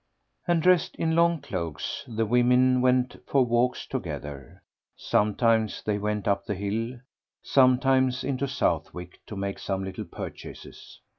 And, 0.47 0.63
dressed 0.63 0.95
in 0.95 1.15
long 1.15 1.41
cloaks, 1.41 2.03
the 2.07 2.25
women 2.25 2.81
went 2.81 3.23
for 3.27 3.45
walks 3.45 3.85
together; 3.85 4.63
sometimes 4.97 5.83
they 5.83 5.99
went 5.99 6.27
up 6.27 6.43
the 6.47 6.55
hill, 6.55 6.99
sometimes 7.43 8.23
into 8.23 8.47
Southwick 8.47 9.19
to 9.27 9.35
make 9.35 9.59
some 9.59 9.83
little 9.83 10.05
purchases. 10.05 11.01